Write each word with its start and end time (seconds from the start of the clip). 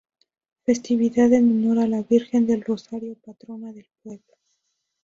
Festividad 0.63 1.31
en 1.31 1.47
honor 1.51 1.77
a 1.83 1.87
la 1.87 2.01
Virgen 2.01 2.47
del 2.47 2.63
Rosario, 2.63 3.15
patrona 3.23 3.71
del 3.71 3.87
pueblo. 4.01 4.33